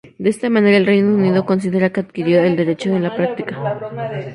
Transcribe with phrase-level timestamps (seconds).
[0.17, 3.55] De esta manera, el Reino Unido considera que adquirió el derecho en la práctica.